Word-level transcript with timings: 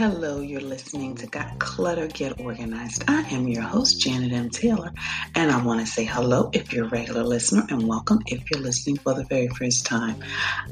Hello, 0.00 0.40
you're 0.40 0.62
listening 0.62 1.14
to 1.16 1.26
Got 1.26 1.58
Clutter 1.58 2.06
Get 2.06 2.40
Organized. 2.40 3.04
I 3.06 3.20
am 3.32 3.46
your 3.46 3.60
host, 3.60 4.00
Janet 4.00 4.32
M. 4.32 4.48
Taylor, 4.48 4.92
and 5.34 5.50
I 5.50 5.62
want 5.62 5.80
to 5.80 5.86
say 5.86 6.06
hello 6.06 6.48
if 6.54 6.72
you're 6.72 6.86
a 6.86 6.88
regular 6.88 7.22
listener 7.22 7.66
and 7.68 7.86
welcome 7.86 8.20
if 8.24 8.50
you're 8.50 8.62
listening 8.62 8.96
for 8.96 9.12
the 9.12 9.24
very 9.24 9.48
first 9.48 9.84
time. 9.84 10.16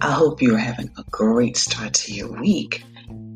I 0.01 0.13
hope 0.13 0.41
you're 0.41 0.57
having 0.57 0.91
a 0.97 1.05
great 1.11 1.59
start 1.59 1.93
to 1.93 2.15
your 2.15 2.41
week. 2.41 2.83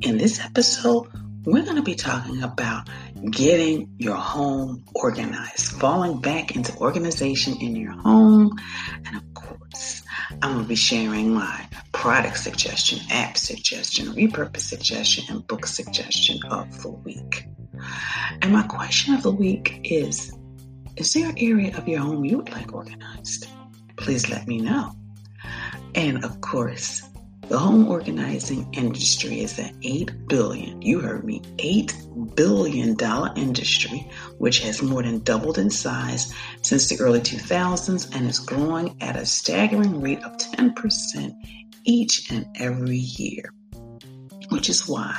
In 0.00 0.16
this 0.16 0.41
episode, 0.41 1.09
we're 1.45 1.62
going 1.62 1.77
to 1.77 1.82
be 1.82 1.95
talking 1.95 2.43
about 2.43 2.88
getting 3.30 3.95
your 3.98 4.16
home 4.16 4.82
organized, 4.95 5.72
falling 5.72 6.22
back 6.22 6.56
into 6.56 6.74
organization 6.79 7.59
in 7.61 7.77
your 7.77 7.93
home, 7.93 8.59
and 9.04 9.14
of 9.14 9.34
course, 9.34 10.02
I'm 10.40 10.53
going 10.53 10.63
to 10.63 10.68
be 10.71 10.75
sharing 10.75 11.35
my 11.35 11.68
product 12.02 12.36
suggestion, 12.36 12.98
app 13.12 13.38
suggestion, 13.38 14.06
repurpose 14.08 14.62
suggestion, 14.62 15.24
and 15.29 15.46
book 15.46 15.64
suggestion 15.64 16.36
of 16.50 16.82
the 16.82 16.88
week. 16.88 17.46
And 18.42 18.52
my 18.52 18.64
question 18.64 19.14
of 19.14 19.22
the 19.22 19.30
week 19.30 19.78
is 19.84 20.36
Is 20.96 21.12
there 21.12 21.28
an 21.28 21.38
area 21.38 21.78
of 21.78 21.86
your 21.86 22.00
home 22.00 22.25
you 22.25 22.38
would 22.38 22.50
like 22.50 22.75
organized? 22.75 23.46
Please 23.96 24.28
let 24.28 24.48
me 24.48 24.58
know. 24.58 24.96
And 25.94 26.25
of 26.25 26.40
course, 26.40 27.08
the 27.42 27.56
home 27.56 27.86
organizing 27.86 28.66
industry 28.72 29.40
is 29.42 29.61
an 29.61 29.78
8 29.82 30.26
billion, 30.26 30.82
you 30.82 30.98
heard 30.98 31.22
me, 31.22 31.40
8 31.61 31.94
billion 32.34 32.97
dollar 32.97 33.30
industry 33.36 34.11
which 34.39 34.58
has 34.58 34.83
more 34.83 35.05
than 35.05 35.20
doubled 35.20 35.56
in 35.56 35.70
size 35.70 36.34
since 36.62 36.89
the 36.89 36.98
early 36.98 37.20
2000s 37.20 38.12
and 38.14 38.28
is 38.28 38.41
growing 38.41 38.97
at 39.00 39.16
a 39.16 39.25
staggering 39.25 40.00
rate 40.00 40.22
of 40.25 40.36
10% 40.36 41.34
each 41.84 42.31
and 42.31 42.47
every 42.56 42.98
year. 42.98 43.53
Which 44.51 44.69
is 44.69 44.89
why 44.89 45.19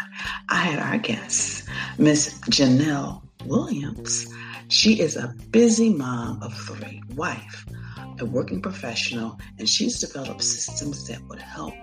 I 0.50 0.56
had 0.56 0.80
our 0.80 0.98
guest, 0.98 1.68
Miss 1.98 2.40
Janelle 2.42 3.22
Williams. 3.46 4.28
She 4.68 5.00
is 5.00 5.16
a 5.16 5.36
busy 5.52 5.90
mom 5.90 6.42
of 6.42 6.54
three, 6.54 7.02
wife, 7.16 7.66
a 8.20 8.26
working 8.26 8.62
professional, 8.62 9.40
and 9.58 9.68
she's 9.68 10.00
developed 10.00 10.44
systems 10.44 11.08
that 11.08 11.22
would 11.28 11.42
help 11.42 11.74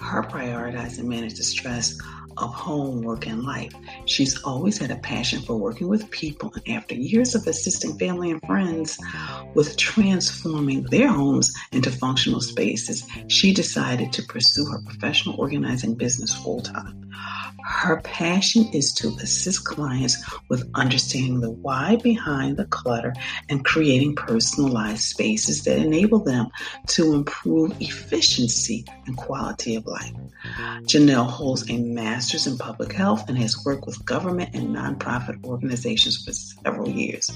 her 0.00 0.22
prioritize 0.22 0.98
and 0.98 1.08
manage 1.08 1.34
the 1.34 1.44
stress 1.44 1.98
of 2.36 2.54
home, 2.54 3.02
work, 3.02 3.26
and 3.26 3.42
life. 3.42 3.72
She's 4.04 4.40
always 4.42 4.78
had 4.78 4.90
a 4.90 4.96
passion 4.96 5.42
for 5.42 5.56
working 5.56 5.88
with 5.88 6.10
people, 6.10 6.52
and 6.54 6.76
after 6.76 6.94
years 6.94 7.34
of 7.34 7.46
assisting 7.46 7.98
family 7.98 8.30
and 8.30 8.40
friends 8.42 8.98
with 9.54 9.76
transforming 9.76 10.84
their 10.84 11.08
homes 11.08 11.52
into 11.72 11.90
functional 11.90 12.40
spaces, 12.40 13.04
she 13.26 13.52
decided 13.52 14.12
to 14.12 14.22
pursue 14.22 14.66
her 14.66 14.80
professional 14.86 15.40
organizing 15.40 15.94
business 15.94 16.34
full 16.34 16.60
time. 16.60 17.10
Her 17.68 18.00
passion 18.00 18.66
is 18.72 18.92
to 18.94 19.08
assist 19.20 19.64
clients 19.64 20.16
with 20.48 20.68
understanding 20.74 21.40
the 21.40 21.50
why 21.50 21.96
behind 21.96 22.56
the 22.56 22.64
clutter 22.64 23.12
and 23.50 23.64
creating 23.64 24.16
personalized 24.16 25.02
spaces 25.02 25.64
that 25.64 25.78
enable 25.78 26.18
them 26.18 26.48
to 26.88 27.12
improve 27.12 27.76
efficiency 27.80 28.86
and 29.06 29.16
quality 29.16 29.76
of 29.76 29.86
life. 29.86 30.12
Janelle 30.84 31.28
holds 31.28 31.68
a 31.68 31.76
master's 31.76 32.46
in 32.46 32.56
public 32.56 32.92
health 32.92 33.28
and 33.28 33.36
has 33.38 33.62
worked 33.64 33.86
with 33.86 34.04
government 34.04 34.54
and 34.54 34.74
nonprofit 34.74 35.44
organizations 35.44 36.24
for 36.24 36.32
several 36.32 36.88
years. 36.88 37.30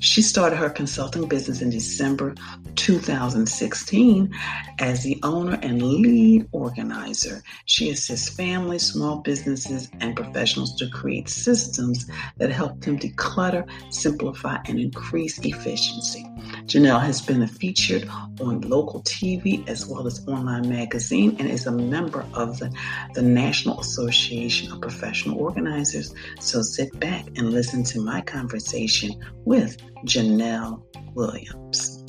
She 0.00 0.22
started 0.22 0.56
her 0.56 0.70
consulting 0.70 1.28
business 1.28 1.60
in 1.60 1.70
December 1.70 2.34
2016 2.76 4.34
as 4.78 5.02
the 5.02 5.20
owner 5.22 5.58
and 5.62 5.82
lead 5.82 6.48
organizer. 6.52 7.42
She 7.66 7.90
assists 7.90 8.28
families, 8.28 8.82
small 8.82 9.16
businesses, 9.18 9.65
and 10.00 10.16
professionals 10.16 10.74
to 10.76 10.88
create 10.88 11.28
systems 11.28 12.06
that 12.38 12.50
help 12.50 12.80
them 12.80 12.98
declutter, 12.98 13.68
simplify, 13.90 14.58
and 14.66 14.78
increase 14.78 15.38
efficiency. 15.40 16.24
Janelle 16.66 17.00
has 17.00 17.20
been 17.20 17.46
featured 17.46 18.08
on 18.40 18.60
local 18.62 19.02
TV 19.02 19.66
as 19.68 19.86
well 19.86 20.06
as 20.06 20.26
online 20.28 20.68
magazine 20.68 21.36
and 21.38 21.48
is 21.48 21.66
a 21.66 21.72
member 21.72 22.24
of 22.34 22.58
the, 22.58 22.72
the 23.14 23.22
National 23.22 23.80
Association 23.80 24.72
of 24.72 24.80
Professional 24.80 25.38
Organizers. 25.38 26.14
So 26.40 26.62
sit 26.62 26.98
back 27.00 27.26
and 27.36 27.50
listen 27.50 27.84
to 27.84 28.00
my 28.00 28.20
conversation 28.20 29.12
with 29.44 29.76
Janelle 30.04 30.82
Williams. 31.14 32.04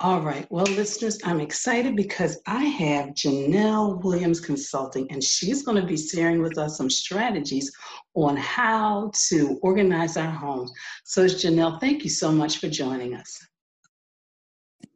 All 0.00 0.20
right. 0.20 0.46
Well, 0.50 0.66
listeners, 0.66 1.18
I'm 1.24 1.40
excited 1.40 1.96
because 1.96 2.38
I 2.46 2.64
have 2.64 3.14
Janelle 3.14 4.02
Williams 4.04 4.40
Consulting, 4.40 5.10
and 5.10 5.24
she's 5.24 5.62
going 5.62 5.80
to 5.80 5.86
be 5.86 5.96
sharing 5.96 6.42
with 6.42 6.58
us 6.58 6.76
some 6.76 6.90
strategies 6.90 7.72
on 8.12 8.36
how 8.36 9.10
to 9.28 9.58
organize 9.62 10.18
our 10.18 10.30
homes. 10.30 10.70
So, 11.04 11.24
Janelle, 11.24 11.80
thank 11.80 12.04
you 12.04 12.10
so 12.10 12.30
much 12.30 12.58
for 12.58 12.68
joining 12.68 13.14
us. 13.14 13.38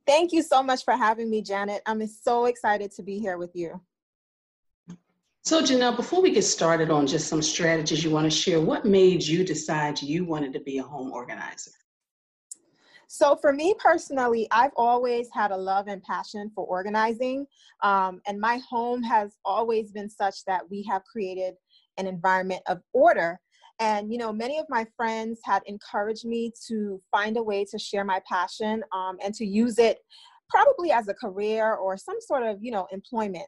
Thank 0.07 0.33
you 0.33 0.43
so 0.43 0.63
much 0.63 0.85
for 0.85 0.95
having 0.95 1.31
me, 1.31 1.41
Janet. 1.41 1.81
I'm 1.87 2.07
so 2.07 2.45
excited 2.45 2.93
to 2.93 3.03
be 3.03 3.19
here 3.19 3.39
with 3.39 3.57
you. 3.57 3.81
So, 5.45 5.63
Janelle, 5.63 5.97
before 5.97 6.21
we 6.21 6.31
get 6.31 6.45
started 6.45 6.91
on 6.91 7.07
just 7.07 7.27
some 7.27 7.41
strategies 7.41 8.05
you 8.05 8.11
want 8.11 8.31
to 8.31 8.31
share, 8.31 8.61
what 8.61 8.85
made 8.85 9.23
you 9.23 9.47
decide 9.47 10.03
you 10.03 10.27
wanted 10.27 10.53
to 10.53 10.61
be 10.61 10.77
a 10.77 10.83
home 10.83 11.11
organizer? 11.11 11.71
So, 13.13 13.35
for 13.35 13.53
me 13.53 13.75
personally, 13.77 14.47
I've 14.53 14.71
always 14.77 15.31
had 15.35 15.51
a 15.51 15.57
love 15.57 15.89
and 15.89 16.01
passion 16.05 16.49
for 16.55 16.65
organizing. 16.65 17.45
Um, 17.83 18.21
and 18.29 18.41
my 18.41 18.61
home 18.71 19.03
has 19.03 19.33
always 19.45 19.91
been 19.91 20.09
such 20.09 20.45
that 20.45 20.63
we 20.71 20.87
have 20.89 21.03
created 21.11 21.55
an 21.99 22.07
environment 22.07 22.63
of 22.69 22.79
order. 22.93 23.41
And, 23.81 24.13
you 24.13 24.19
know, 24.19 24.33
many 24.33 24.61
of 24.61 24.67
my 24.69 24.87
friends 24.97 25.41
had 25.45 25.63
encouraged 25.67 26.25
me 26.25 26.53
to 26.69 27.03
find 27.11 27.37
a 27.37 27.43
way 27.43 27.65
to 27.73 27.81
share 27.81 28.05
my 28.05 28.23
passion 28.31 28.85
um, 28.95 29.17
and 29.25 29.35
to 29.35 29.45
use 29.45 29.81
it 29.81 29.99
probably 30.49 30.93
as 30.93 31.09
a 31.09 31.15
career 31.15 31.75
or 31.75 31.97
some 31.97 32.21
sort 32.21 32.45
of, 32.45 32.59
you 32.63 32.71
know, 32.71 32.87
employment. 32.93 33.47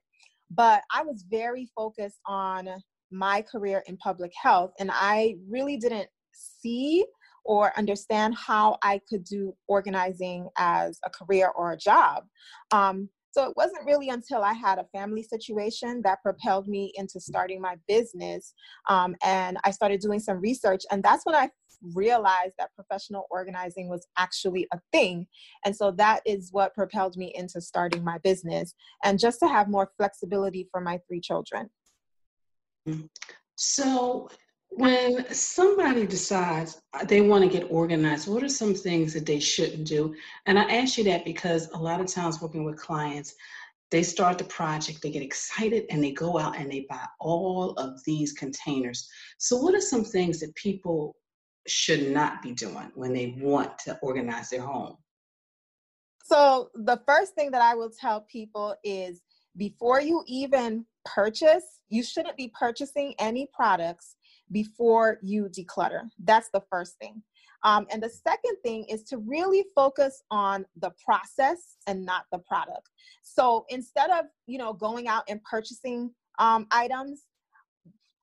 But 0.50 0.82
I 0.92 1.04
was 1.04 1.24
very 1.30 1.70
focused 1.76 2.18
on 2.26 2.68
my 3.12 3.42
career 3.42 3.84
in 3.86 3.96
public 3.98 4.32
health, 4.34 4.72
and 4.80 4.90
I 4.92 5.36
really 5.48 5.76
didn't 5.76 6.08
see 6.34 7.06
or 7.44 7.76
understand 7.76 8.34
how 8.34 8.78
I 8.82 9.00
could 9.08 9.25
do 9.25 9.54
organizing 9.66 10.48
as 10.58 10.98
a 11.04 11.10
career 11.10 11.50
or 11.54 11.72
a 11.72 11.76
job. 11.76 12.25
Um, 12.70 13.08
so 13.32 13.44
it 13.44 13.56
wasn't 13.56 13.86
really 13.86 14.10
until 14.10 14.42
I 14.42 14.53
had 14.53 14.78
a 14.78 14.84
family 14.92 15.22
situation 15.22 16.03
that 16.04 16.22
propelled 16.22 16.69
me 16.69 16.92
into 16.97 17.19
starting 17.19 17.62
my 17.62 17.76
business. 17.88 18.53
Um, 18.91 19.16
and 19.25 19.56
I 19.64 19.70
started 19.70 20.00
doing 20.00 20.20
some 20.20 20.38
research, 20.38 20.82
and 20.91 21.03
that's 21.03 21.25
when 21.25 21.34
I 21.34 21.48
realized 21.94 22.53
that 22.58 22.75
professional 22.75 23.26
organizing 23.30 23.88
was 23.88 24.06
actually 24.19 24.69
a 24.72 24.78
thing. 24.92 25.26
And 25.64 25.74
so 25.74 25.91
that 25.92 26.20
is 26.26 26.50
what 26.53 26.74
propelled 26.74 27.16
me 27.16 27.32
into 27.34 27.60
starting 27.60 28.04
my 28.04 28.19
business 28.19 28.74
and 29.03 29.19
just 29.19 29.41
to 29.41 29.48
have 29.48 29.69
more 29.69 29.91
flexibility 29.97 30.69
for 30.70 30.80
my 30.80 31.00
three 31.09 31.20
children. 31.20 31.70
So, 33.56 34.28
when 34.75 35.27
somebody 35.33 36.06
decides 36.06 36.81
uh, 36.94 37.05
they 37.05 37.21
want 37.21 37.44
to 37.44 37.50
get 37.50 37.71
organized, 37.71 38.28
what 38.28 38.43
are 38.43 38.49
some 38.49 38.75
things 38.75 39.12
that 39.12 39.27
they 39.27 39.38
shouldn't 39.38 39.87
do? 39.87 40.15
And 40.47 40.59
I 40.59 40.62
ask 40.65 40.97
you 40.97 41.05
that 41.05 41.25
because 41.25 41.71
a 41.72 41.78
lot 41.78 42.00
of 42.00 42.06
times 42.06 42.41
working 42.41 42.65
with 42.65 42.77
clients, 42.77 43.34
they 43.91 44.03
start 44.03 44.38
the 44.38 44.44
project, 44.44 45.03
they 45.03 45.10
get 45.10 45.22
excited, 45.22 45.84
and 45.91 46.03
they 46.03 46.12
go 46.12 46.38
out 46.38 46.56
and 46.56 46.72
they 46.72 46.87
buy 46.88 47.05
all 47.21 47.72
of 47.72 48.03
these 48.05 48.33
containers. 48.33 49.06
So, 49.38 49.59
what 49.59 49.75
are 49.75 49.81
some 49.81 50.05
things 50.05 50.41
that 50.41 50.55
people 50.55 51.16
should 51.66 52.10
not 52.10 52.41
be 52.42 52.53
doing 52.53 52.91
when 52.95 53.13
they 53.13 53.36
want 53.39 53.78
to 53.80 53.98
organize 54.01 54.48
their 54.48 54.63
home? 54.63 54.97
So, 56.25 56.71
the 56.75 57.03
first 57.07 57.34
thing 57.34 57.51
that 57.51 57.60
I 57.60 57.75
will 57.75 57.91
tell 57.91 58.22
people 58.22 58.75
is 58.83 59.21
before 59.59 60.01
you 60.01 60.25
even 60.27 60.86
purchase, 61.04 61.80
you 61.91 62.03
shouldn't 62.03 62.39
be 62.39 62.51
purchasing 62.59 63.15
any 63.18 63.47
products 63.53 64.16
before 64.53 65.19
you 65.22 65.49
declutter. 65.49 66.03
That's 66.22 66.51
the 66.53 66.63
first 66.71 66.97
thing. 67.01 67.22
Um, 67.65 67.87
and 67.91 68.03
the 68.03 68.10
second 68.10 68.57
thing 68.63 68.84
is 68.89 69.04
to 69.04 69.19
really 69.19 69.65
focus 69.75 70.22
on 70.31 70.65
the 70.81 70.91
process 71.04 71.77
and 71.87 72.04
not 72.04 72.25
the 72.33 72.39
product. 72.39 72.91
So 73.22 73.65
instead 73.69 74.10
of 74.10 74.27
you 74.47 74.59
know 74.59 74.72
going 74.72 75.09
out 75.09 75.25
and 75.28 75.43
purchasing 75.45 76.10
um, 76.39 76.66
items, 76.71 77.27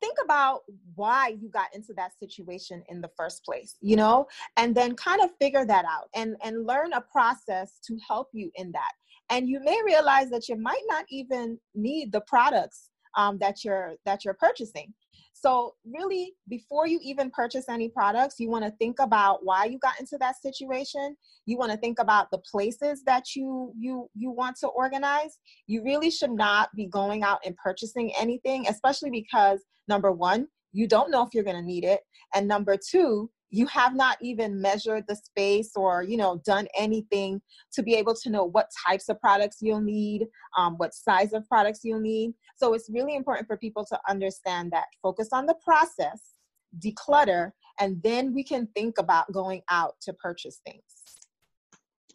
think 0.02 0.18
about 0.24 0.62
why 0.96 1.36
you 1.40 1.50
got 1.50 1.68
into 1.74 1.94
that 1.94 2.12
situation 2.18 2.84
in 2.90 3.02
the 3.02 3.10
first 3.18 3.44
place 3.44 3.76
you 3.82 3.96
know 3.96 4.26
and 4.58 4.74
then 4.74 4.96
kind 4.96 5.22
of 5.22 5.30
figure 5.42 5.66
that 5.66 5.86
out 5.86 6.10
and 6.16 6.36
and 6.44 6.66
learn 6.66 6.94
a 6.94 7.02
process 7.02 7.80
to 7.86 7.98
help 8.08 8.30
you 8.34 8.50
in 8.56 8.72
that 8.72 8.92
and 9.30 9.48
you 9.48 9.60
may 9.62 9.78
realize 9.86 10.30
that 10.30 10.48
you 10.48 10.56
might 10.56 10.84
not 10.88 11.06
even 11.10 11.60
need 11.76 12.12
the 12.12 12.22
products 12.22 12.90
um, 13.18 13.38
that 13.40 13.64
you're 13.64 13.96
that 14.06 14.24
you're 14.24 14.36
purchasing 14.36 14.94
So, 15.42 15.76
really, 15.86 16.34
before 16.50 16.86
you 16.86 17.00
even 17.02 17.32
purchase 17.32 17.70
any 17.70 17.88
products, 17.88 18.36
you 18.40 18.50
want 18.50 18.66
to 18.66 18.72
think 18.72 19.00
about 19.00 19.40
why 19.46 19.66
you 19.66 19.80
got 19.80 19.98
into 19.98 20.18
that 20.20 20.36
situation. 20.42 21.16
You 21.46 21.58
want 21.58 21.72
to 21.72 21.78
think 21.78 22.00
about 22.00 22.30
the 22.30 22.40
places 22.40 23.04
that 23.06 23.36
you 23.36 23.72
you 23.78 24.10
you 24.16 24.32
want 24.32 24.58
to 24.58 24.68
organize. 24.68 25.40
You 25.66 25.82
really 25.82 26.12
should 26.12 26.32
not 26.32 26.70
be 26.76 26.88
going 26.88 27.24
out 27.24 27.40
and 27.46 27.56
purchasing 27.56 28.12
anything, 28.20 28.68
especially 28.68 29.12
because 29.12 29.64
number 29.88 30.12
one, 30.12 30.48
you 30.74 30.88
don't 30.88 31.10
know 31.10 31.24
if 31.24 31.30
you're 31.34 31.46
going 31.46 31.56
to 31.56 31.62
need 31.62 31.86
it, 31.86 32.02
and 32.36 32.46
number 32.46 32.76
two, 32.78 33.32
you 33.52 33.66
have 33.68 33.96
not 33.96 34.18
even 34.22 34.62
measured 34.62 35.06
the 35.08 35.16
space 35.16 35.72
or 35.76 36.04
you 36.04 36.18
know 36.18 36.42
done 36.46 36.68
anything 36.78 37.42
to 37.72 37.84
be 37.84 37.96
able 37.96 38.14
to 38.16 38.30
know 38.30 38.44
what 38.44 38.70
types 38.88 39.10
of 39.10 39.20
products 39.20 39.58
you'll 39.62 39.82
need 39.82 40.28
um, 40.58 40.76
what 40.78 40.94
size 40.94 41.34
of 41.34 41.48
products 41.48 41.82
you'll 41.84 42.00
need 42.00 42.34
so 42.56 42.74
it's 42.74 42.90
really 42.90 43.16
important 43.16 43.48
for 43.48 43.58
people 43.58 43.86
to 43.86 44.00
understand 44.08 44.72
that 44.72 44.86
focus 45.02 45.30
on 45.32 45.46
the 45.46 45.56
process 45.64 46.34
declutter 46.80 47.52
and 47.80 48.02
then 48.04 48.34
we 48.34 48.44
can 48.44 48.68
think 48.76 48.98
about 48.98 49.32
going 49.32 49.62
out 49.70 49.96
to 50.02 50.14
purchase 50.14 50.62
things 50.66 50.84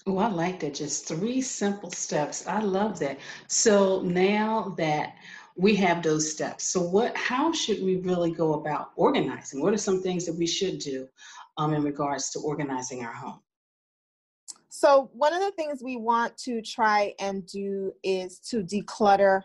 Oh, 0.07 0.19
I 0.19 0.29
like 0.29 0.61
that. 0.61 0.75
Just 0.75 1.09
three 1.09 1.41
simple 1.41 1.91
steps. 1.91 2.47
I 2.47 2.61
love 2.61 2.99
that. 2.99 3.19
So 3.47 4.03
now 4.03 4.75
that 4.77 5.15
we 5.57 5.75
have 5.77 6.03
those 6.03 6.31
steps. 6.31 6.65
So 6.65 6.81
what 6.81 7.17
how 7.17 7.53
should 7.53 7.83
we 7.83 7.97
really 7.97 8.33
go 8.33 8.55
about 8.55 8.91
organizing? 8.97 9.63
What 9.63 9.73
are 9.73 9.79
some 9.79 10.03
things 10.03 10.27
that 10.27 10.35
we 10.35 10.47
should 10.47 10.79
do 10.79 11.09
um, 11.57 11.75
in 11.75 11.83
regards 11.83 12.31
to 12.31 12.41
organizing 12.41 13.05
our 13.05 13.13
home? 13.13 13.41
So 14.69 15.11
one 15.13 15.33
of 15.33 15.41
the 15.41 15.53
things 15.53 15.83
we 15.85 15.97
want 15.97 16.37
to 16.39 16.61
try 16.61 17.15
and 17.21 17.47
do 17.47 17.93
is 18.03 18.41
to 18.51 18.65
declutter 18.65 19.43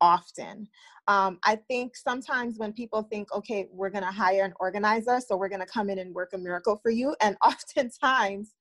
often. 0.00 0.66
Um, 1.06 1.38
I 1.44 1.56
think 1.68 1.96
sometimes 1.96 2.58
when 2.58 2.72
people 2.72 3.02
think, 3.02 3.32
okay, 3.32 3.68
we're 3.72 3.90
going 3.90 4.04
to 4.04 4.10
hire 4.10 4.44
an 4.44 4.54
organizer, 4.58 5.20
so 5.20 5.36
we're 5.36 5.48
going 5.48 5.60
to 5.60 5.66
come 5.66 5.88
in 5.88 6.00
and 6.00 6.14
work 6.14 6.30
a 6.32 6.38
miracle 6.38 6.80
for 6.82 6.90
you. 6.90 7.14
And 7.20 7.36
oftentimes, 7.44 8.54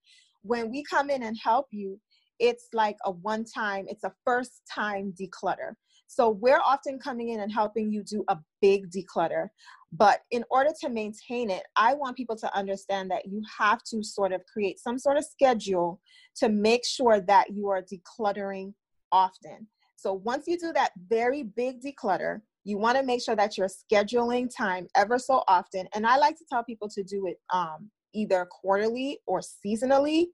when 0.44 0.70
we 0.70 0.84
come 0.84 1.10
in 1.10 1.24
and 1.24 1.38
help 1.44 1.68
you, 1.72 2.00
it's 2.40 2.68
like 2.74 2.98
a 3.06 3.12
one 3.12 3.44
time, 3.44 3.86
it's 3.88 4.04
a 4.04 4.14
first 4.24 4.62
time 4.72 5.14
declutter. 5.20 5.74
So 6.14 6.30
we're 6.30 6.60
often 6.60 7.00
coming 7.00 7.30
in 7.30 7.40
and 7.40 7.50
helping 7.50 7.90
you 7.90 8.04
do 8.04 8.26
a 8.28 8.38
big 8.62 8.92
declutter. 8.92 9.48
But 9.94 10.20
in 10.32 10.44
order 10.52 10.72
to 10.82 10.90
maintain 10.90 11.50
it, 11.50 11.64
I 11.78 11.94
want 11.94 12.18
people 12.18 12.36
to 12.36 12.54
understand 12.54 13.10
that 13.12 13.28
you 13.28 13.42
have 13.58 13.82
to 13.92 14.04
sort 14.04 14.34
of 14.34 14.42
create 14.46 14.78
some 14.78 15.00
sort 15.00 15.16
of 15.16 15.24
schedule 15.24 16.02
to 16.36 16.50
make 16.50 16.86
sure 16.86 17.22
that 17.22 17.54
you 17.54 17.70
are 17.70 17.82
decluttering 17.82 18.74
often. 19.14 19.68
So 19.96 20.12
once 20.12 20.48
you 20.48 20.60
do 20.60 20.74
that 20.74 20.92
very 21.08 21.44
big 21.44 21.82
declutter, 21.82 22.42
you 22.66 22.78
want 22.78 22.98
to 22.98 23.04
make 23.04 23.24
sure 23.24 23.38
that 23.38 23.58
you're 23.58 23.70
scheduling 23.70 24.54
time 24.54 24.88
ever 24.98 25.18
so 25.18 25.46
often. 25.48 25.88
And 25.96 26.06
I 26.06 26.18
like 26.18 26.38
to 26.40 26.46
tell 26.52 26.66
people 26.66 26.90
to 26.90 27.04
do 27.04 27.28
it 27.28 27.38
um, 27.54 27.90
either 28.14 28.46
quarterly 28.52 29.20
or 29.28 29.40
seasonally. 29.40 30.26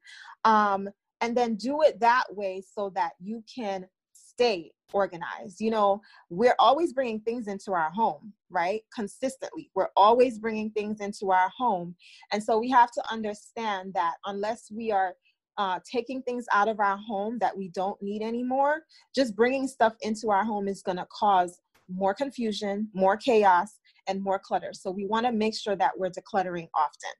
Um, 0.43 0.89
and 1.21 1.35
then 1.35 1.55
do 1.55 1.81
it 1.81 1.99
that 1.99 2.25
way 2.29 2.63
so 2.75 2.91
that 2.95 3.13
you 3.19 3.43
can 3.53 3.87
stay 4.37 4.71
organized. 4.93 5.59
You 5.59 5.71
know, 5.71 6.01
we're 6.29 6.55
always 6.59 6.93
bringing 6.93 7.19
things 7.21 7.47
into 7.47 7.73
our 7.73 7.89
home, 7.89 8.31
right? 8.49 8.81
Consistently. 8.93 9.69
We're 9.75 9.89
always 9.95 10.37
bringing 10.37 10.69
things 10.71 11.01
into 11.01 11.31
our 11.31 11.49
home. 11.57 11.95
And 12.31 12.41
so 12.41 12.59
we 12.59 12.69
have 12.69 12.91
to 12.91 13.03
understand 13.11 13.93
that 13.95 14.15
unless 14.25 14.69
we 14.71 14.91
are 14.91 15.13
uh, 15.57 15.79
taking 15.91 16.21
things 16.21 16.45
out 16.53 16.67
of 16.67 16.79
our 16.79 16.97
home 16.97 17.39
that 17.39 17.57
we 17.57 17.69
don't 17.69 17.99
need 18.01 18.21
anymore, 18.21 18.83
just 19.15 19.35
bringing 19.35 19.67
stuff 19.67 19.93
into 20.01 20.29
our 20.29 20.43
home 20.43 20.67
is 20.67 20.83
going 20.83 20.97
to 20.97 21.07
cause 21.11 21.59
more 21.89 22.13
confusion, 22.13 22.87
more 22.93 23.17
chaos, 23.17 23.79
and 24.07 24.23
more 24.23 24.39
clutter. 24.39 24.71
So 24.73 24.91
we 24.91 25.07
want 25.07 25.25
to 25.25 25.31
make 25.31 25.55
sure 25.57 25.75
that 25.75 25.97
we're 25.97 26.11
decluttering 26.11 26.67
often. 26.75 27.11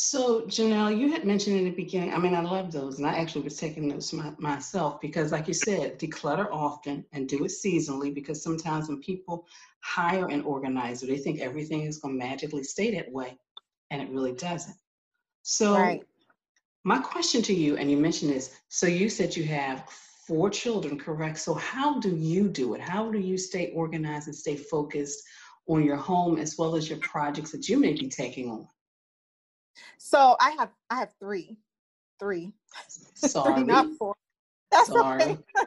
So, 0.00 0.42
Janelle, 0.42 0.96
you 0.96 1.10
had 1.10 1.24
mentioned 1.24 1.56
in 1.56 1.64
the 1.64 1.72
beginning, 1.72 2.14
I 2.14 2.18
mean, 2.18 2.32
I 2.32 2.40
love 2.40 2.70
those, 2.70 2.98
and 2.98 3.06
I 3.06 3.18
actually 3.18 3.42
was 3.42 3.56
taking 3.56 3.88
notes 3.88 4.12
my, 4.12 4.32
myself 4.38 5.00
because, 5.00 5.32
like 5.32 5.48
you 5.48 5.54
said, 5.54 5.98
declutter 5.98 6.46
often 6.52 7.04
and 7.10 7.28
do 7.28 7.44
it 7.44 7.48
seasonally 7.48 8.14
because 8.14 8.40
sometimes 8.40 8.88
when 8.88 9.00
people 9.00 9.44
hire 9.80 10.28
an 10.28 10.42
organizer, 10.42 11.04
they 11.06 11.18
think 11.18 11.40
everything 11.40 11.80
is 11.80 11.98
going 11.98 12.16
to 12.16 12.24
magically 12.24 12.62
stay 12.62 12.94
that 12.94 13.10
way, 13.10 13.36
and 13.90 14.00
it 14.00 14.08
really 14.10 14.30
doesn't. 14.34 14.76
So, 15.42 15.72
right. 15.72 16.06
my 16.84 17.00
question 17.00 17.42
to 17.42 17.52
you, 17.52 17.76
and 17.76 17.90
you 17.90 17.96
mentioned 17.96 18.30
this, 18.30 18.54
so 18.68 18.86
you 18.86 19.08
said 19.08 19.34
you 19.34 19.42
have 19.46 19.84
four 20.28 20.48
children, 20.48 20.96
correct? 20.96 21.40
So, 21.40 21.54
how 21.54 21.98
do 21.98 22.14
you 22.14 22.48
do 22.48 22.74
it? 22.74 22.80
How 22.80 23.10
do 23.10 23.18
you 23.18 23.36
stay 23.36 23.72
organized 23.74 24.28
and 24.28 24.36
stay 24.36 24.54
focused 24.54 25.24
on 25.66 25.82
your 25.82 25.96
home 25.96 26.38
as 26.38 26.56
well 26.56 26.76
as 26.76 26.88
your 26.88 27.00
projects 27.00 27.50
that 27.50 27.68
you 27.68 27.80
may 27.80 27.94
be 27.94 28.08
taking 28.08 28.48
on? 28.48 28.68
So 29.98 30.36
I 30.40 30.50
have 30.52 30.70
I 30.90 30.96
have 30.96 31.12
three, 31.20 31.56
three, 32.18 32.52
Sorry. 33.14 33.54
three 33.54 33.64
not 33.64 33.86
four. 33.98 34.14
That's 34.70 34.88
Sorry. 34.88 35.22
okay. 35.22 35.38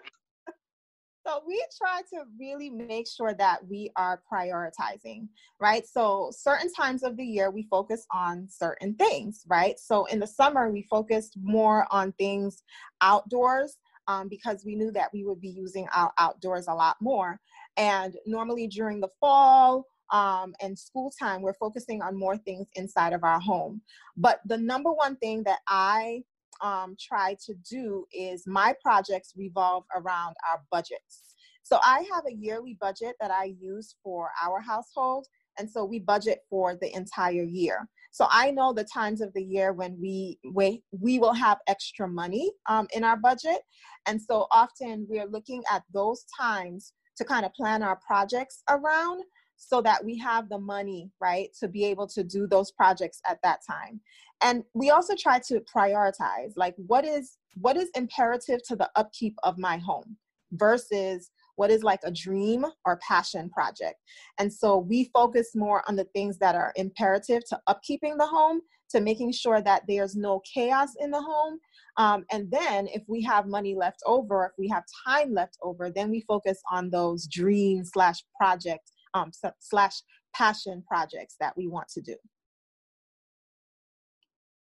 so 1.28 1.42
we 1.48 1.64
try 1.78 2.02
to 2.14 2.24
really 2.40 2.70
make 2.70 3.08
sure 3.08 3.34
that 3.34 3.68
we 3.68 3.92
are 3.96 4.22
prioritizing, 4.32 5.28
right? 5.60 5.86
So 5.88 6.32
certain 6.32 6.72
times 6.74 7.04
of 7.04 7.18
the 7.18 7.26
year 7.26 7.52
we 7.52 7.64
focus 7.64 8.06
on 8.12 8.48
certain 8.50 8.96
things, 8.96 9.44
right? 9.48 9.80
So 9.80 10.06
in 10.06 10.20
the 10.20 10.28
summer 10.28 10.70
we 10.70 10.88
focused 10.90 11.38
more 11.42 11.88
on 11.92 12.12
things 12.14 12.64
outdoors 13.02 13.78
um, 14.08 14.28
because 14.28 14.64
we 14.66 14.76
knew 14.76 14.92
that 14.92 15.10
we 15.14 15.24
would 15.24 15.42
be 15.42 15.50
using 15.50 15.88
our 15.96 16.12
outdoors 16.18 16.68
a 16.68 16.74
lot 16.74 16.98
more. 17.02 17.40
And 17.78 18.16
normally 18.26 18.68
during 18.68 19.00
the 19.00 19.10
fall 19.20 19.86
um, 20.12 20.54
and 20.62 20.78
school 20.78 21.12
time, 21.18 21.42
we're 21.42 21.54
focusing 21.54 22.02
on 22.02 22.18
more 22.18 22.38
things 22.38 22.68
inside 22.76 23.14
of 23.14 23.24
our 23.24 23.40
home. 23.40 23.82
But 24.18 24.42
the 24.46 24.58
number 24.58 24.92
one 24.92 25.16
thing 25.18 25.44
that 25.44 25.60
I 25.68 26.24
um, 26.62 26.96
try 27.00 27.36
to 27.46 27.54
do 27.70 28.06
is 28.14 28.44
my 28.46 28.76
projects 28.84 29.34
revolve 29.36 29.86
around 29.96 30.36
our 30.52 30.62
budgets. 30.70 31.36
So 31.64 31.80
I 31.84 32.06
have 32.14 32.26
a 32.28 32.34
yearly 32.34 32.78
budget 32.80 33.16
that 33.22 33.32
I 33.32 33.56
use 33.60 33.96
for 34.04 34.30
our 34.44 34.60
household. 34.60 35.28
And 35.58 35.70
so 35.70 35.86
we 35.86 36.00
budget 36.00 36.40
for 36.50 36.76
the 36.76 36.94
entire 36.96 37.44
year. 37.44 37.88
So 38.12 38.28
I 38.30 38.52
know 38.52 38.74
the 38.74 38.84
times 38.84 39.22
of 39.22 39.34
the 39.34 39.44
year 39.44 39.72
when 39.72 39.98
we 40.00 40.38
we, 40.54 40.84
we 40.92 41.18
will 41.18 41.34
have 41.34 41.60
extra 41.68 42.08
money 42.08 42.52
um, 42.68 42.88
in 42.94 43.04
our 43.04 43.16
budget. 43.16 43.62
And 44.06 44.22
so 44.22 44.48
often 44.52 45.06
we're 45.10 45.28
looking 45.28 45.64
at 45.72 45.84
those 45.94 46.26
times 46.38 46.94
to 47.18 47.24
kind 47.24 47.46
of 47.46 47.54
plan 47.54 47.84
our 47.84 48.00
projects 48.06 48.64
around 48.70 49.24
so 49.64 49.80
that 49.82 50.04
we 50.04 50.18
have 50.18 50.50
the 50.50 50.58
money, 50.58 51.12
right, 51.22 51.50
to 51.60 51.68
be 51.68 51.86
able 51.86 52.08
to 52.08 52.24
do 52.24 52.48
those 52.48 52.72
projects 52.72 53.22
at 53.28 53.38
that 53.44 53.60
time. 53.70 54.02
And 54.44 54.64
we 54.74 54.90
also 54.90 55.14
try 55.16 55.40
to 55.48 55.62
prioritize 55.74 56.54
like 56.56 56.74
what 56.78 57.06
is 57.06 57.38
what 57.56 57.78
is 57.78 57.90
imperative 57.96 58.62
to 58.68 58.76
the 58.76 58.90
upkeep 58.96 59.36
of 59.44 59.58
my 59.58 59.78
home 59.78 60.18
versus 60.54 61.30
what 61.58 61.70
is 61.70 61.84
like 61.84 62.00
a 62.04 62.12
dream 62.12 62.66
or 62.86 63.00
passion 63.08 63.50
project. 63.50 64.00
And 64.40 64.52
so 64.52 64.78
we 64.78 65.12
focus 65.14 65.52
more 65.54 65.84
on 65.88 65.96
the 65.96 66.06
things 66.06 66.40
that 66.40 66.56
are 66.56 66.74
imperative 66.76 67.44
to 67.50 67.60
upkeeping 67.70 68.18
the 68.18 68.26
home, 68.26 68.62
to 68.90 69.00
making 69.00 69.34
sure 69.34 69.62
that 69.62 69.84
there's 69.88 70.16
no 70.16 70.42
chaos 70.52 70.90
in 71.00 71.12
the 71.12 71.22
home. 71.22 71.60
Um, 71.98 72.26
and 72.32 72.50
then 72.50 72.88
if 72.88 73.04
we 73.08 73.22
have 73.24 73.46
money 73.46 73.76
left 73.76 74.02
over, 74.08 74.46
if 74.46 74.54
we 74.58 74.70
have 74.70 74.84
time 75.06 75.34
left 75.34 75.58
over, 75.62 75.92
then 75.92 76.10
we 76.10 76.22
focus 76.22 76.62
on 76.72 76.90
those 76.90 77.28
dream 77.28 77.84
slash 77.84 78.24
project 78.36 78.90
um, 79.14 79.32
slash 79.60 80.02
passion 80.34 80.84
projects 80.88 81.36
that 81.40 81.56
we 81.58 81.68
want 81.68 81.88
to 81.90 82.02
do. 82.02 82.16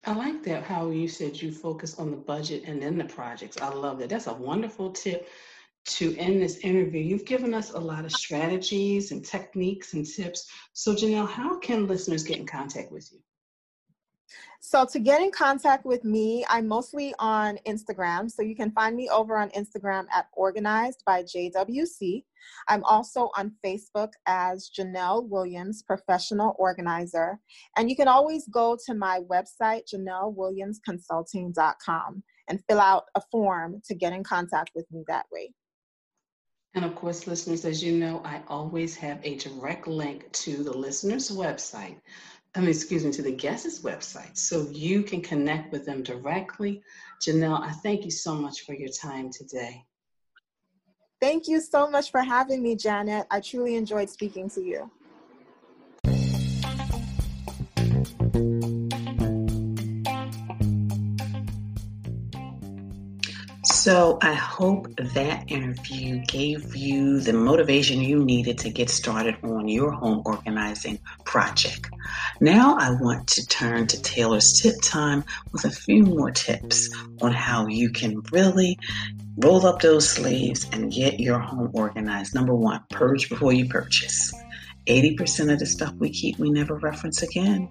I 0.06 0.14
like 0.14 0.44
that 0.44 0.64
how 0.64 0.90
you 0.90 1.08
said 1.08 1.40
you 1.40 1.52
focus 1.52 2.00
on 2.00 2.10
the 2.10 2.18
budget 2.18 2.64
and 2.66 2.82
then 2.82 2.98
the 2.98 3.06
projects. 3.06 3.62
I 3.62 3.70
love 3.70 4.00
that. 4.00 4.10
That's 4.10 4.28
a 4.28 4.34
wonderful 4.34 4.92
tip 4.92 5.30
to 5.84 6.16
end 6.18 6.42
this 6.42 6.58
interview. 6.58 7.02
You've 7.02 7.26
given 7.26 7.54
us 7.54 7.72
a 7.72 7.80
lot 7.80 8.06
of 8.06 8.12
strategies 8.12 9.12
and 9.12 9.24
techniques 9.24 9.94
and 9.94 10.06
tips. 10.06 10.50
So, 10.74 10.96
Janelle, 10.96 11.30
how 11.30 11.60
can 11.60 11.88
listeners 11.88 12.24
get 12.24 12.38
in 12.38 12.48
contact 12.48 12.92
with 12.92 13.12
you? 13.12 13.20
So 14.64 14.86
to 14.86 15.00
get 15.00 15.22
in 15.22 15.32
contact 15.32 15.88
with 15.88 16.04
me, 16.04 16.46
I'm 16.48 16.68
mostly 16.68 17.16
on 17.18 17.58
Instagram. 17.68 18.30
So 18.30 18.44
you 18.44 18.56
can 18.56 18.70
find 18.72 18.96
me 18.96 19.10
over 19.10 19.36
on 19.36 19.50
Instagram 19.50 20.06
at 20.14 20.28
Organized 20.34 21.02
by 21.04 21.24
JWC. 21.24 22.24
I'm 22.68 22.84
also 22.84 23.32
on 23.36 23.54
Facebook 23.66 24.12
as 24.28 24.70
Janelle 24.70 25.28
Williams, 25.28 25.82
Professional 25.82 26.56
Organizer. 26.60 27.40
And 27.76 27.90
you 27.90 27.96
can 27.96 28.08
always 28.08 28.48
go 28.50 28.78
to 28.86 28.94
my 28.94 29.22
website, 29.32 29.92
JanelleWilliamsConsulting.com, 29.92 32.24
and 32.48 32.64
fill 32.70 32.80
out 32.80 33.06
a 33.16 33.22
form 33.32 33.82
to 33.86 33.96
get 33.96 34.14
in 34.14 34.24
contact 34.24 34.70
with 34.76 34.86
me 34.92 35.04
that 35.08 35.26
way. 35.32 35.56
And 36.76 36.86
of 36.86 36.94
course, 36.96 37.26
listeners, 37.26 37.66
as 37.66 37.84
you 37.84 37.98
know, 37.98 38.22
I 38.24 38.44
always 38.48 38.96
have 38.98 39.20
a 39.24 39.38
direct 39.38 39.88
link 39.88 40.32
to 40.34 40.64
the 40.64 40.72
listener's 40.72 41.32
website 41.32 41.98
I 42.54 42.60
mean, 42.60 42.70
excuse 42.70 43.06
me, 43.06 43.12
to 43.12 43.22
the 43.22 43.32
guest's 43.32 43.82
website 43.82 44.38
so 44.38 44.68
you 44.72 45.04
can 45.04 45.22
connect 45.22 45.72
with 45.72 45.86
them 45.86 46.04
directly. 46.04 46.82
Janelle, 47.22 47.62
I 47.62 47.72
thank 47.72 48.04
you 48.04 48.12
so 48.12 48.36
much 48.36 48.66
for 48.66 48.74
your 48.74 48.90
time 48.90 49.32
today. 49.32 49.86
Thank 51.22 51.48
you 51.48 51.62
so 51.62 51.90
much 51.90 52.12
for 52.12 52.22
having 52.22 52.62
me, 52.62 52.76
Janet. 52.76 53.28
I 53.30 53.40
truly 53.40 53.76
enjoyed 53.76 54.10
speaking 54.10 54.50
to 54.50 54.62
you. 54.62 54.92
So, 63.82 64.20
I 64.22 64.34
hope 64.34 64.96
that 64.96 65.50
interview 65.50 66.24
gave 66.28 66.76
you 66.76 67.20
the 67.20 67.34
motivation 67.34 68.00
you 68.00 68.24
needed 68.24 68.60
to 68.60 68.70
get 68.70 68.92
started 68.92 69.38
on 69.42 69.68
your 69.68 69.90
home 69.90 70.22
organizing 70.24 71.00
project. 71.26 71.90
Now, 72.40 72.78
I 72.78 72.92
want 72.92 73.28
to 73.30 73.48
turn 73.48 73.88
to 73.88 74.00
Taylor's 74.00 74.62
tip 74.62 74.76
time 74.84 75.24
with 75.52 75.66
a 75.66 75.72
few 75.72 76.04
more 76.04 76.30
tips 76.30 76.96
on 77.24 77.32
how 77.32 77.66
you 77.66 77.90
can 77.90 78.22
really 78.32 78.78
roll 79.38 79.66
up 79.66 79.82
those 79.82 80.08
sleeves 80.08 80.68
and 80.72 80.94
get 80.94 81.20
your 81.20 81.40
home 81.40 81.72
organized. 81.74 82.36
Number 82.36 82.54
one, 82.54 82.84
purge 82.92 83.30
before 83.30 83.52
you 83.52 83.68
purchase. 83.68 84.32
80% 84.88 85.54
of 85.54 85.60
the 85.60 85.66
stuff 85.66 85.94
we 85.96 86.10
keep, 86.10 86.38
we 86.40 86.50
never 86.50 86.76
reference 86.76 87.22
again. 87.22 87.70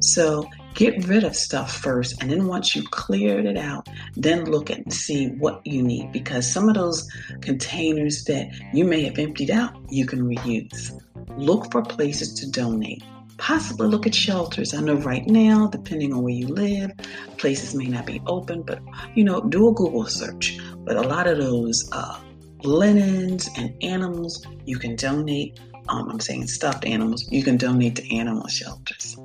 So 0.00 0.48
get 0.74 1.06
rid 1.06 1.24
of 1.24 1.34
stuff 1.34 1.76
first. 1.76 2.22
And 2.22 2.30
then 2.30 2.46
once 2.46 2.76
you 2.76 2.82
cleared 2.84 3.46
it 3.46 3.56
out, 3.56 3.88
then 4.16 4.44
look 4.44 4.70
at 4.70 4.78
and 4.78 4.92
see 4.92 5.28
what 5.28 5.66
you 5.66 5.82
need 5.82 6.12
because 6.12 6.50
some 6.50 6.68
of 6.68 6.76
those 6.76 7.08
containers 7.40 8.24
that 8.24 8.50
you 8.72 8.84
may 8.84 9.02
have 9.02 9.18
emptied 9.18 9.50
out, 9.50 9.74
you 9.88 10.06
can 10.06 10.22
reuse. 10.22 10.92
Look 11.36 11.72
for 11.72 11.82
places 11.82 12.34
to 12.34 12.50
donate. 12.50 13.02
Possibly 13.38 13.88
look 13.88 14.06
at 14.06 14.14
shelters. 14.14 14.72
I 14.72 14.80
know 14.80 14.94
right 14.94 15.26
now, 15.26 15.66
depending 15.66 16.12
on 16.12 16.22
where 16.22 16.32
you 16.32 16.46
live, 16.46 16.92
places 17.38 17.74
may 17.74 17.86
not 17.86 18.06
be 18.06 18.20
open, 18.26 18.62
but 18.62 18.80
you 19.14 19.24
know, 19.24 19.40
do 19.40 19.68
a 19.68 19.72
Google 19.72 20.06
search. 20.06 20.58
But 20.84 20.96
a 20.96 21.02
lot 21.02 21.26
of 21.26 21.38
those 21.38 21.88
uh, 21.90 22.20
linens 22.62 23.48
and 23.56 23.74
animals 23.82 24.46
you 24.64 24.78
can 24.78 24.94
donate 24.94 25.58
um, 25.88 26.10
I'm 26.10 26.20
saying 26.20 26.46
stuffed 26.46 26.84
animals, 26.84 27.30
you 27.30 27.42
can 27.42 27.56
donate 27.56 27.96
to 27.96 28.16
animal 28.16 28.46
shelters. 28.48 29.16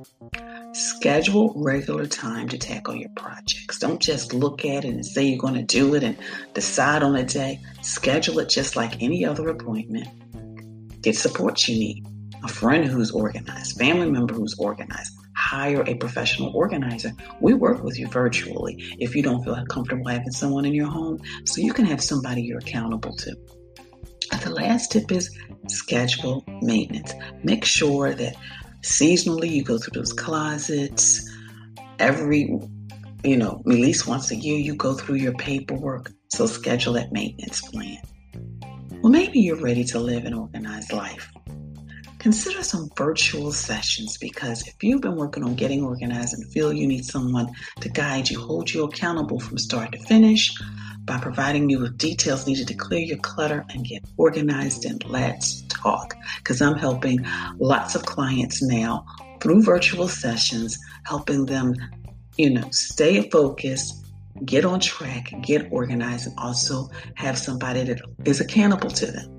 Schedule 0.72 1.52
regular 1.56 2.06
time 2.06 2.48
to 2.48 2.58
tackle 2.58 2.94
your 2.94 3.10
projects. 3.16 3.78
Don't 3.78 4.00
just 4.00 4.34
look 4.34 4.64
at 4.64 4.84
it 4.84 4.88
and 4.88 5.04
say 5.04 5.24
you're 5.24 5.38
going 5.38 5.54
to 5.54 5.62
do 5.62 5.94
it 5.94 6.02
and 6.02 6.16
decide 6.54 7.02
on 7.02 7.16
a 7.16 7.24
day. 7.24 7.60
Schedule 7.82 8.40
it 8.40 8.48
just 8.48 8.76
like 8.76 9.02
any 9.02 9.24
other 9.24 9.48
appointment. 9.48 10.08
Get 11.02 11.16
support 11.16 11.66
you 11.68 11.78
need. 11.78 12.06
A 12.44 12.48
friend 12.48 12.84
who's 12.84 13.10
organized, 13.10 13.78
family 13.78 14.10
member 14.10 14.34
who's 14.34 14.54
organized. 14.58 15.12
Hire 15.34 15.82
a 15.82 15.94
professional 15.94 16.52
organizer. 16.54 17.12
We 17.40 17.54
work 17.54 17.82
with 17.82 17.98
you 17.98 18.06
virtually 18.08 18.76
if 18.98 19.14
you 19.16 19.22
don't 19.22 19.42
feel 19.44 19.64
comfortable 19.66 20.08
having 20.08 20.30
someone 20.32 20.64
in 20.64 20.74
your 20.74 20.88
home, 20.88 21.20
so 21.44 21.60
you 21.60 21.72
can 21.72 21.84
have 21.86 22.02
somebody 22.02 22.42
you're 22.42 22.58
accountable 22.58 23.14
to. 23.16 23.36
The 24.42 24.50
last 24.50 24.92
tip 24.92 25.10
is 25.10 25.36
schedule 25.70 26.44
maintenance. 26.62 27.12
Make 27.42 27.64
sure 27.64 28.14
that 28.14 28.36
seasonally 28.82 29.50
you 29.50 29.62
go 29.62 29.78
through 29.78 30.00
those 30.00 30.12
closets. 30.12 31.28
Every, 31.98 32.58
you 33.24 33.36
know, 33.36 33.60
at 33.60 33.66
least 33.66 34.06
once 34.06 34.30
a 34.30 34.36
year 34.36 34.58
you 34.58 34.74
go 34.74 34.94
through 34.94 35.16
your 35.16 35.34
paperwork. 35.34 36.12
So 36.28 36.46
schedule 36.46 36.92
that 36.94 37.12
maintenance 37.12 37.60
plan. 37.60 37.98
Well, 39.02 39.12
maybe 39.12 39.40
you're 39.40 39.60
ready 39.60 39.84
to 39.84 39.98
live 39.98 40.24
an 40.24 40.34
organized 40.34 40.92
life. 40.92 41.30
Consider 42.18 42.64
some 42.64 42.90
virtual 42.96 43.52
sessions 43.52 44.18
because 44.18 44.66
if 44.66 44.74
you've 44.82 45.00
been 45.00 45.14
working 45.14 45.44
on 45.44 45.54
getting 45.54 45.84
organized 45.84 46.34
and 46.34 46.44
feel 46.52 46.72
you 46.72 46.86
need 46.86 47.04
someone 47.04 47.48
to 47.80 47.88
guide 47.88 48.28
you, 48.28 48.40
hold 48.40 48.72
you 48.72 48.82
accountable 48.84 49.38
from 49.38 49.56
start 49.56 49.92
to 49.92 49.98
finish, 49.98 50.52
by 51.08 51.18
providing 51.18 51.70
you 51.70 51.80
with 51.80 51.98
details 51.98 52.46
needed 52.46 52.68
to 52.68 52.74
clear 52.74 53.00
your 53.00 53.16
clutter 53.18 53.64
and 53.70 53.84
get 53.84 54.04
organized 54.18 54.84
and 54.84 55.02
let's 55.06 55.62
talk. 55.62 56.14
Because 56.36 56.60
I'm 56.60 56.76
helping 56.76 57.26
lots 57.58 57.94
of 57.94 58.04
clients 58.04 58.62
now 58.62 59.04
through 59.40 59.62
virtual 59.62 60.06
sessions, 60.06 60.78
helping 61.04 61.46
them, 61.46 61.74
you 62.36 62.50
know, 62.50 62.68
stay 62.70 63.28
focused, 63.30 64.06
get 64.44 64.64
on 64.64 64.80
track, 64.80 65.32
get 65.40 65.72
organized, 65.72 66.26
and 66.26 66.38
also 66.38 66.90
have 67.14 67.38
somebody 67.38 67.82
that 67.84 68.00
is 68.24 68.40
accountable 68.40 68.90
to 68.90 69.06
them. 69.06 69.38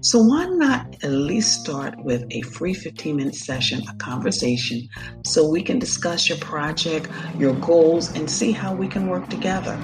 So, 0.00 0.18
why 0.18 0.44
not 0.44 1.02
at 1.02 1.10
least 1.10 1.62
start 1.62 1.94
with 2.04 2.26
a 2.30 2.42
free 2.42 2.74
15 2.74 3.16
minute 3.16 3.34
session, 3.34 3.80
a 3.88 3.94
conversation, 3.94 4.86
so 5.24 5.48
we 5.48 5.62
can 5.62 5.78
discuss 5.78 6.28
your 6.28 6.36
project, 6.38 7.08
your 7.38 7.54
goals, 7.54 8.14
and 8.14 8.28
see 8.28 8.52
how 8.52 8.74
we 8.74 8.86
can 8.86 9.08
work 9.08 9.30
together? 9.30 9.80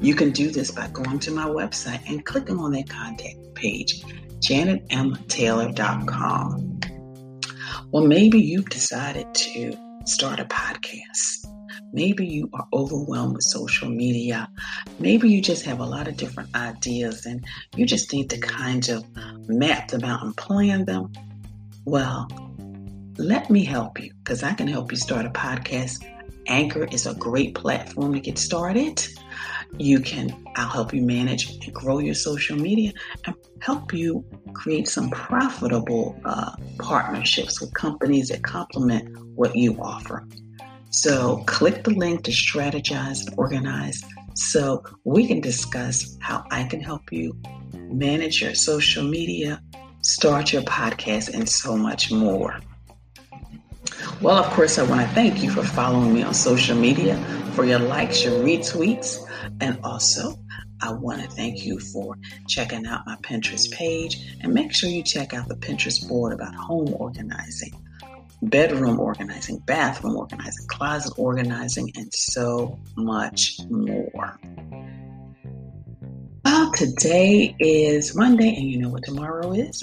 You 0.00 0.14
can 0.14 0.30
do 0.30 0.50
this 0.50 0.70
by 0.70 0.88
going 0.88 1.18
to 1.20 1.30
my 1.30 1.46
website 1.46 2.06
and 2.08 2.24
clicking 2.24 2.58
on 2.58 2.72
that 2.72 2.88
contact 2.88 3.36
page, 3.54 4.02
janetmtaylor.com. 4.40 6.80
Well, 7.90 8.06
maybe 8.06 8.38
you've 8.38 8.68
decided 8.68 9.34
to 9.34 9.76
start 10.04 10.38
a 10.38 10.44
podcast. 10.44 11.46
Maybe 11.92 12.26
you 12.26 12.50
are 12.52 12.66
overwhelmed 12.72 13.36
with 13.36 13.44
social 13.44 13.88
media. 13.88 14.48
Maybe 14.98 15.30
you 15.30 15.40
just 15.40 15.64
have 15.64 15.80
a 15.80 15.86
lot 15.86 16.08
of 16.08 16.16
different 16.16 16.54
ideas 16.54 17.24
and 17.24 17.44
you 17.74 17.86
just 17.86 18.12
need 18.12 18.28
to 18.30 18.38
kind 18.38 18.88
of 18.90 19.04
map 19.48 19.88
them 19.88 20.04
out 20.04 20.22
and 20.22 20.36
plan 20.36 20.84
them. 20.84 21.12
Well, 21.86 22.28
let 23.16 23.50
me 23.50 23.64
help 23.64 24.00
you 24.00 24.12
because 24.18 24.42
I 24.42 24.52
can 24.52 24.68
help 24.68 24.90
you 24.90 24.98
start 24.98 25.24
a 25.24 25.30
podcast. 25.30 26.04
Anchor 26.48 26.84
is 26.84 27.06
a 27.06 27.14
great 27.14 27.54
platform 27.54 28.12
to 28.12 28.20
get 28.20 28.38
started 28.38 29.02
you 29.78 30.00
can 30.00 30.34
i'll 30.56 30.68
help 30.68 30.94
you 30.94 31.02
manage 31.02 31.50
and 31.50 31.72
grow 31.74 31.98
your 31.98 32.14
social 32.14 32.56
media 32.56 32.92
and 33.24 33.34
help 33.60 33.92
you 33.92 34.24
create 34.54 34.88
some 34.88 35.10
profitable 35.10 36.18
uh, 36.24 36.52
partnerships 36.78 37.60
with 37.60 37.72
companies 37.74 38.28
that 38.28 38.42
complement 38.42 39.06
what 39.34 39.54
you 39.54 39.76
offer. 39.82 40.26
So 40.90 41.42
click 41.46 41.84
the 41.84 41.90
link 41.90 42.24
to 42.24 42.30
strategize 42.30 43.26
and 43.26 43.38
organize 43.38 44.02
so 44.34 44.82
we 45.04 45.26
can 45.26 45.40
discuss 45.40 46.16
how 46.20 46.44
i 46.50 46.64
can 46.64 46.80
help 46.80 47.10
you 47.10 47.36
manage 47.90 48.42
your 48.42 48.54
social 48.54 49.04
media 49.04 49.60
start 50.02 50.52
your 50.52 50.62
podcast 50.62 51.34
and 51.34 51.48
so 51.48 51.76
much 51.76 52.12
more. 52.12 52.60
Well, 54.20 54.36
of 54.36 54.46
course, 54.52 54.78
I 54.78 54.84
want 54.84 55.00
to 55.00 55.08
thank 55.08 55.42
you 55.42 55.50
for 55.50 55.62
following 55.62 56.14
me 56.14 56.22
on 56.22 56.32
social 56.32 56.76
media, 56.76 57.16
for 57.56 57.64
your 57.64 57.78
likes, 57.78 58.22
your 58.22 58.34
retweets, 58.44 59.18
and 59.62 59.80
also 59.82 60.38
I 60.82 60.92
want 60.92 61.22
to 61.22 61.28
thank 61.28 61.64
you 61.64 61.80
for 61.80 62.18
checking 62.46 62.86
out 62.86 63.06
my 63.06 63.16
Pinterest 63.22 63.72
page 63.72 64.36
and 64.42 64.52
make 64.52 64.74
sure 64.74 64.90
you 64.90 65.02
check 65.02 65.32
out 65.32 65.48
the 65.48 65.56
Pinterest 65.56 66.06
board 66.06 66.34
about 66.34 66.54
home 66.54 66.92
organizing, 66.98 67.72
bedroom 68.42 69.00
organizing, 69.00 69.58
bathroom 69.60 70.16
organizing, 70.16 70.66
closet 70.66 71.14
organizing, 71.16 71.90
and 71.96 72.12
so 72.12 72.78
much 72.94 73.58
more. 73.70 74.38
Well, 76.44 76.72
today 76.72 77.56
is 77.58 78.14
Monday, 78.14 78.54
and 78.54 78.70
you 78.70 78.76
know 78.76 78.90
what 78.90 79.04
tomorrow 79.04 79.52
is? 79.52 79.82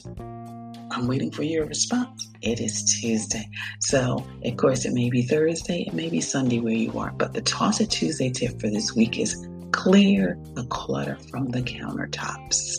I'm 0.93 1.07
waiting 1.07 1.31
for 1.31 1.41
your 1.41 1.65
response. 1.65 2.29
It 2.41 2.59
is 2.59 2.99
Tuesday. 3.01 3.49
So, 3.79 4.23
of 4.45 4.57
course, 4.57 4.85
it 4.85 4.93
may 4.93 5.09
be 5.09 5.23
Thursday, 5.23 5.85
it 5.87 5.93
may 5.93 6.07
be 6.07 6.21
Sunday 6.21 6.59
where 6.59 6.73
you 6.73 6.97
are, 6.99 7.11
but 7.11 7.33
the 7.33 7.41
Toss 7.41 7.81
It 7.81 7.89
Tuesday 7.89 8.29
tip 8.29 8.61
for 8.61 8.69
this 8.69 8.93
week 8.93 9.17
is 9.17 9.35
clear 9.71 10.37
the 10.53 10.65
clutter 10.65 11.17
from 11.31 11.49
the 11.49 11.63
countertops. 11.63 12.77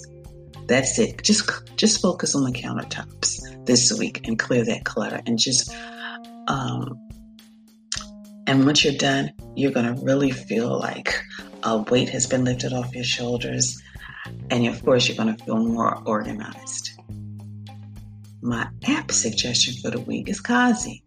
That's 0.68 0.98
it. 0.98 1.22
Just 1.22 1.50
just 1.76 2.00
focus 2.00 2.36
on 2.36 2.44
the 2.44 2.52
countertops 2.52 3.66
this 3.66 3.92
week 3.98 4.26
and 4.28 4.38
clear 4.38 4.64
that 4.64 4.84
clutter 4.84 5.20
and 5.26 5.38
just 5.38 5.74
um 6.46 6.98
and 8.46 8.64
once 8.64 8.84
you're 8.84 8.94
done, 8.94 9.32
you're 9.56 9.72
going 9.72 9.94
to 9.94 10.04
really 10.04 10.30
feel 10.30 10.78
like 10.78 11.22
a 11.62 11.78
weight 11.78 12.10
has 12.10 12.26
been 12.26 12.44
lifted 12.44 12.72
off 12.72 12.94
your 12.94 13.04
shoulders 13.04 13.82
and 14.50 14.66
of 14.66 14.82
course 14.84 15.08
you're 15.08 15.16
going 15.16 15.34
to 15.34 15.44
feel 15.44 15.58
more 15.58 16.00
organized. 16.06 16.93
My 18.44 18.68
app 18.86 19.10
suggestion 19.10 19.72
for 19.80 19.90
the 19.90 20.00
week 20.00 20.28
is 20.28 20.42
Cozi. 20.42 21.00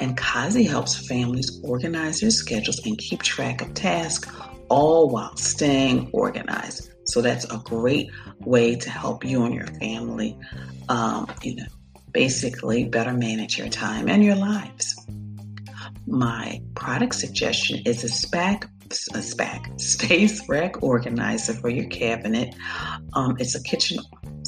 And 0.00 0.18
Cozi 0.18 0.68
helps 0.68 1.06
families 1.06 1.60
organize 1.62 2.20
their 2.20 2.32
schedules 2.32 2.84
and 2.84 2.98
keep 2.98 3.22
track 3.22 3.62
of 3.62 3.72
tasks, 3.72 4.28
all 4.68 5.08
while 5.10 5.36
staying 5.36 6.10
organized. 6.12 6.90
So 7.04 7.20
that's 7.20 7.44
a 7.52 7.58
great 7.58 8.10
way 8.40 8.74
to 8.74 8.90
help 8.90 9.24
you 9.24 9.44
and 9.44 9.54
your 9.54 9.68
family, 9.78 10.36
um, 10.88 11.32
you 11.44 11.54
know, 11.54 11.66
basically 12.10 12.88
better 12.88 13.12
manage 13.12 13.56
your 13.56 13.68
time 13.68 14.08
and 14.08 14.24
your 14.24 14.34
lives. 14.34 15.06
My 16.08 16.60
product 16.74 17.14
suggestion 17.14 17.82
is 17.86 18.02
a 18.02 18.08
SPAC, 18.08 18.64
a 18.64 19.18
SPAC, 19.18 19.80
Space 19.80 20.48
Rack 20.48 20.82
Organizer 20.82 21.52
for 21.52 21.70
your 21.70 21.86
cabinet. 21.90 22.56
Um, 23.12 23.36
it's 23.38 23.54
a 23.54 23.62
kitchen 23.62 23.98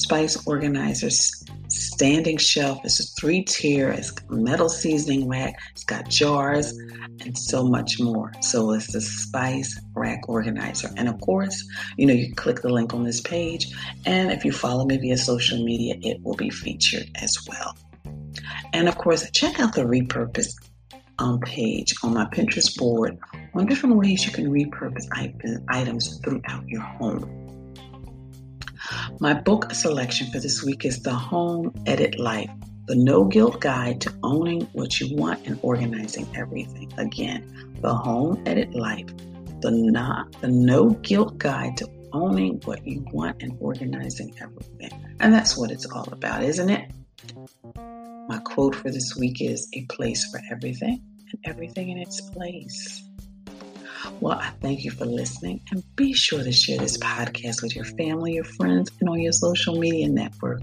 Spice 0.08 0.46
Organizer's 0.46 1.44
standing 1.68 2.38
shelf 2.38 2.80
It's 2.82 2.98
a 2.98 3.20
three 3.20 3.42
tier, 3.42 3.90
it's 3.90 4.10
metal 4.30 4.70
seasoning 4.70 5.28
rack, 5.28 5.60
it's 5.72 5.84
got 5.84 6.08
jars, 6.08 6.72
and 7.20 7.36
so 7.36 7.68
much 7.68 8.00
more. 8.00 8.32
So 8.40 8.72
it's 8.72 8.90
the 8.90 9.02
Spice 9.02 9.78
Rack 9.94 10.26
Organizer. 10.26 10.88
And 10.96 11.10
of 11.10 11.20
course, 11.20 11.62
you 11.98 12.06
know, 12.06 12.14
you 12.14 12.34
click 12.34 12.62
the 12.62 12.70
link 12.70 12.94
on 12.94 13.04
this 13.04 13.20
page, 13.20 13.70
and 14.06 14.32
if 14.32 14.46
you 14.46 14.52
follow 14.52 14.86
me 14.86 14.96
via 14.96 15.18
social 15.18 15.62
media, 15.62 15.96
it 16.00 16.22
will 16.22 16.36
be 16.36 16.48
featured 16.48 17.10
as 17.16 17.36
well. 17.46 17.76
And 18.72 18.88
of 18.88 18.96
course, 18.96 19.30
check 19.32 19.60
out 19.60 19.74
the 19.74 19.82
repurpose 19.82 20.54
um, 21.18 21.38
page 21.40 21.94
on 22.02 22.14
my 22.14 22.24
Pinterest 22.24 22.74
board 22.78 23.18
on 23.52 23.66
different 23.66 23.96
ways 23.96 24.24
you 24.24 24.32
can 24.32 24.46
repurpose 24.46 25.04
items 25.68 26.18
throughout 26.24 26.66
your 26.66 26.80
home. 26.80 27.47
My 29.20 29.34
book 29.34 29.72
selection 29.74 30.30
for 30.30 30.38
this 30.38 30.62
week 30.62 30.84
is 30.84 31.02
The 31.02 31.14
Home 31.14 31.74
Edit 31.86 32.20
Life 32.20 32.50
The 32.86 32.94
No 32.94 33.24
Guilt 33.24 33.60
Guide 33.60 34.00
to 34.02 34.14
Owning 34.22 34.62
What 34.74 35.00
You 35.00 35.16
Want 35.16 35.44
and 35.44 35.58
Organizing 35.62 36.28
Everything. 36.36 36.92
Again, 36.98 37.74
The 37.80 37.92
Home 37.92 38.40
Edit 38.46 38.74
Life 38.76 39.08
the, 39.60 39.72
not, 39.72 40.40
the 40.40 40.46
No 40.46 40.90
Guilt 40.90 41.36
Guide 41.36 41.76
to 41.78 41.88
Owning 42.12 42.60
What 42.64 42.86
You 42.86 43.04
Want 43.12 43.42
and 43.42 43.56
Organizing 43.60 44.32
Everything. 44.40 45.16
And 45.18 45.34
that's 45.34 45.56
what 45.56 45.72
it's 45.72 45.86
all 45.86 46.08
about, 46.12 46.44
isn't 46.44 46.70
it? 46.70 46.88
My 48.28 48.38
quote 48.44 48.76
for 48.76 48.90
this 48.90 49.16
week 49.16 49.40
is 49.40 49.68
A 49.74 49.84
place 49.86 50.24
for 50.30 50.40
everything 50.52 51.02
and 51.32 51.40
everything 51.44 51.88
in 51.88 51.98
its 51.98 52.20
place. 52.20 53.07
Well, 54.20 54.38
I 54.38 54.50
thank 54.60 54.84
you 54.84 54.90
for 54.90 55.04
listening 55.04 55.60
and 55.70 55.84
be 55.94 56.12
sure 56.12 56.42
to 56.42 56.50
share 56.50 56.78
this 56.78 56.98
podcast 56.98 57.62
with 57.62 57.76
your 57.76 57.84
family, 57.84 58.34
your 58.34 58.44
friends, 58.44 58.90
and 59.00 59.08
on 59.08 59.20
your 59.20 59.32
social 59.32 59.78
media 59.78 60.08
network. 60.08 60.62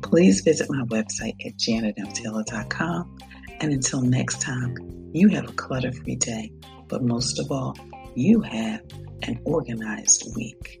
Please 0.00 0.40
visit 0.40 0.70
my 0.70 0.82
website 0.86 1.34
at 1.44 1.56
janetmtaylor.com. 1.58 3.18
And 3.60 3.72
until 3.72 4.00
next 4.00 4.40
time, 4.40 4.76
you 5.12 5.28
have 5.28 5.48
a 5.48 5.52
clutter 5.52 5.92
free 5.92 6.16
day, 6.16 6.50
but 6.88 7.02
most 7.02 7.38
of 7.38 7.50
all, 7.50 7.76
you 8.14 8.40
have 8.40 8.80
an 9.22 9.40
organized 9.44 10.34
week. 10.34 10.80